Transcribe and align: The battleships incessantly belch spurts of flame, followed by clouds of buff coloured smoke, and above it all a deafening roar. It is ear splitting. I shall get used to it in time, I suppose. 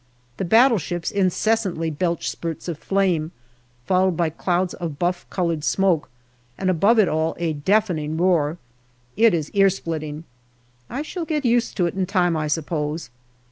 The 0.37 0.45
battleships 0.45 1.11
incessantly 1.11 1.91
belch 1.91 2.27
spurts 2.27 2.67
of 2.67 2.79
flame, 2.79 3.31
followed 3.85 4.17
by 4.17 4.31
clouds 4.31 4.73
of 4.73 4.97
buff 4.97 5.29
coloured 5.29 5.63
smoke, 5.63 6.09
and 6.57 6.71
above 6.71 6.97
it 6.97 7.07
all 7.07 7.35
a 7.37 7.53
deafening 7.53 8.17
roar. 8.17 8.57
It 9.15 9.35
is 9.35 9.51
ear 9.51 9.69
splitting. 9.69 10.23
I 10.89 11.03
shall 11.03 11.25
get 11.25 11.45
used 11.45 11.77
to 11.77 11.85
it 11.85 11.93
in 11.93 12.07
time, 12.07 12.35
I 12.35 12.47
suppose. 12.47 13.11